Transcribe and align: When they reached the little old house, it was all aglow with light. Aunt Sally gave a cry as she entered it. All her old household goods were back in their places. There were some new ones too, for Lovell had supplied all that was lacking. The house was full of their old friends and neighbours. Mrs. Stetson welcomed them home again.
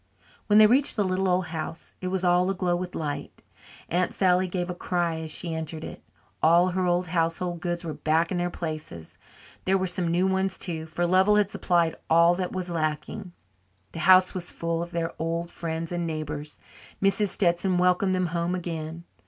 When 0.47 0.57
they 0.57 0.65
reached 0.65 0.95
the 0.95 1.03
little 1.03 1.27
old 1.29 1.45
house, 1.45 1.93
it 2.01 2.07
was 2.07 2.23
all 2.23 2.49
aglow 2.49 2.75
with 2.75 2.95
light. 2.95 3.43
Aunt 3.87 4.15
Sally 4.15 4.47
gave 4.47 4.67
a 4.67 4.73
cry 4.73 5.19
as 5.19 5.29
she 5.29 5.53
entered 5.53 5.83
it. 5.83 6.01
All 6.41 6.69
her 6.69 6.87
old 6.87 7.09
household 7.09 7.59
goods 7.61 7.85
were 7.85 7.93
back 7.93 8.31
in 8.31 8.37
their 8.37 8.49
places. 8.49 9.19
There 9.65 9.77
were 9.77 9.85
some 9.85 10.07
new 10.07 10.25
ones 10.25 10.57
too, 10.57 10.87
for 10.87 11.05
Lovell 11.05 11.35
had 11.35 11.51
supplied 11.51 11.97
all 12.09 12.33
that 12.33 12.51
was 12.51 12.71
lacking. 12.71 13.33
The 13.91 13.99
house 13.99 14.33
was 14.33 14.51
full 14.51 14.81
of 14.81 14.89
their 14.89 15.13
old 15.19 15.51
friends 15.51 15.91
and 15.91 16.07
neighbours. 16.07 16.57
Mrs. 16.99 17.27
Stetson 17.27 17.77
welcomed 17.77 18.15
them 18.15 18.25
home 18.33 18.55
again. 18.55 19.03